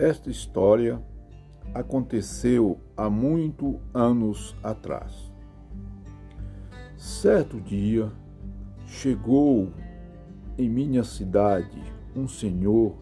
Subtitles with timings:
[0.00, 0.98] Esta história
[1.74, 5.30] aconteceu há muito anos atrás.
[6.96, 8.10] Certo dia,
[8.86, 9.68] chegou
[10.56, 11.82] em minha cidade
[12.16, 12.94] um senhor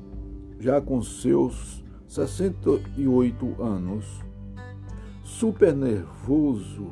[0.58, 4.20] já com seus 68 anos,
[5.22, 6.90] super nervoso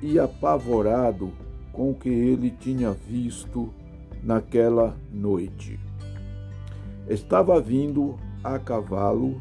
[0.00, 1.30] e apavorado
[1.70, 3.68] com o que ele tinha visto
[4.22, 5.78] naquela noite.
[7.06, 9.40] Estava vindo a cavalo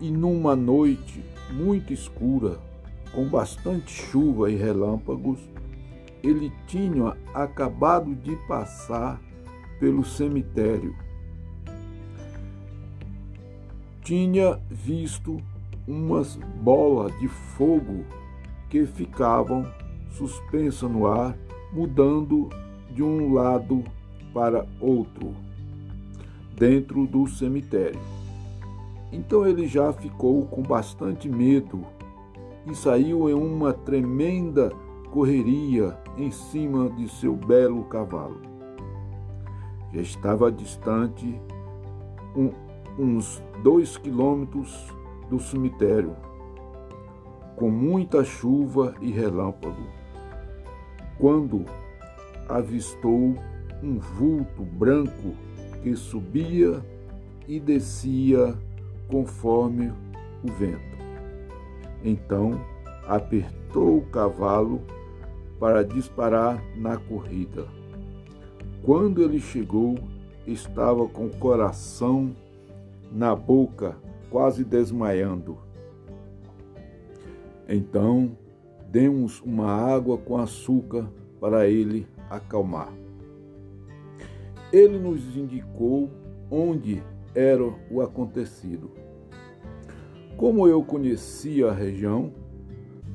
[0.00, 2.58] e numa noite muito escura,
[3.12, 5.40] com bastante chuva e relâmpagos,
[6.22, 9.20] ele tinha acabado de passar
[9.80, 10.94] pelo cemitério.
[14.02, 15.40] Tinha visto
[15.86, 18.04] umas bolas de fogo
[18.68, 19.66] que ficavam
[20.10, 21.36] suspensas no ar,
[21.72, 22.50] mudando
[22.90, 23.84] de um lado
[24.32, 25.34] para outro,
[26.56, 28.15] dentro do cemitério.
[29.12, 31.84] Então ele já ficou com bastante medo
[32.66, 34.70] e saiu em uma tremenda
[35.10, 38.40] correria em cima de seu belo cavalo.
[39.92, 41.40] Já estava distante
[42.34, 42.50] um,
[42.98, 44.94] uns dois quilômetros
[45.30, 46.14] do cemitério,
[47.56, 49.86] com muita chuva e relâmpago,
[51.18, 51.64] quando
[52.48, 53.34] avistou
[53.82, 55.34] um vulto branco
[55.82, 56.84] que subia
[57.48, 58.54] e descia
[59.08, 59.92] conforme
[60.42, 60.96] o vento.
[62.04, 62.60] Então
[63.06, 64.80] apertou o cavalo
[65.58, 67.66] para disparar na corrida.
[68.82, 69.96] Quando ele chegou,
[70.46, 72.34] estava com o coração
[73.10, 73.96] na boca,
[74.30, 75.58] quase desmaiando.
[77.68, 78.36] Então,
[78.88, 81.08] demos uma água com açúcar
[81.40, 82.92] para ele acalmar.
[84.72, 86.10] Ele nos indicou
[86.50, 87.02] onde
[87.36, 88.90] era o acontecido.
[90.38, 92.32] Como eu conhecia a região,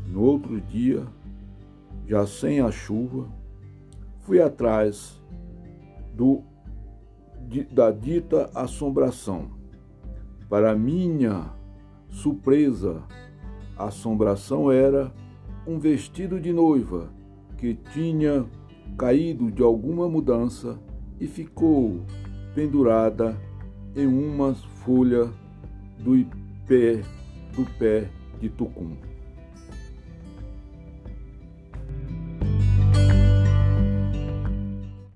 [0.07, 1.07] no outro dia,
[2.05, 3.27] já sem a chuva,
[4.19, 5.19] fui atrás
[6.13, 6.43] do,
[7.71, 9.49] da dita assombração.
[10.47, 11.51] Para minha
[12.09, 13.01] surpresa,
[13.75, 15.11] a assombração era
[15.65, 17.09] um vestido de noiva
[17.57, 18.45] que tinha
[18.97, 20.79] caído de alguma mudança
[21.19, 22.01] e ficou
[22.53, 23.37] pendurada
[23.95, 25.29] em uma folha
[25.99, 26.25] do
[26.67, 27.01] pé,
[27.55, 28.07] do pé
[28.39, 28.95] de tucum.